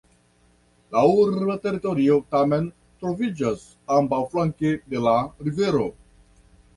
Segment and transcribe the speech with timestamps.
[0.93, 2.65] La urba teritorio tamen
[3.03, 3.65] troviĝas
[3.99, 5.15] ambaŭflanke de la
[5.49, 5.85] rivero.